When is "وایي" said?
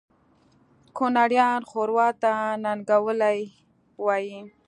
4.05-4.37